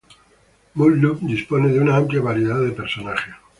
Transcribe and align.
Muv-Luv 0.75 1.19
dispone 1.21 1.71
de 1.71 1.79
una 1.79 1.95
amplia 1.95 2.21
variedad 2.23 2.59
de 2.59 2.71
personajes. 2.71 3.35